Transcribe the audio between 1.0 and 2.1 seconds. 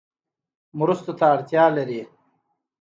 ته اړتیا لري